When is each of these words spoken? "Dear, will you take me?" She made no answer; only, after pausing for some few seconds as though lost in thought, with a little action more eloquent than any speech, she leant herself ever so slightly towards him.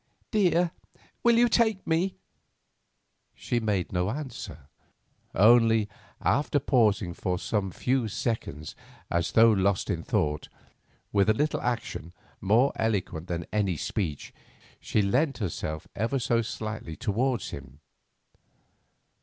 "Dear, 0.31 0.71
will 1.21 1.37
you 1.37 1.47
take 1.47 1.85
me?" 1.85 2.15
She 3.35 3.59
made 3.59 3.91
no 3.91 4.09
answer; 4.09 4.67
only, 5.35 5.87
after 6.19 6.57
pausing 6.57 7.13
for 7.13 7.37
some 7.37 7.69
few 7.69 8.07
seconds 8.07 8.73
as 9.11 9.33
though 9.33 9.51
lost 9.51 9.91
in 9.91 10.01
thought, 10.01 10.49
with 11.13 11.29
a 11.29 11.35
little 11.35 11.61
action 11.61 12.13
more 12.41 12.71
eloquent 12.77 13.27
than 13.27 13.45
any 13.53 13.77
speech, 13.77 14.33
she 14.79 15.03
leant 15.03 15.37
herself 15.37 15.87
ever 15.95 16.17
so 16.17 16.41
slightly 16.41 16.95
towards 16.95 17.51
him. 17.51 17.79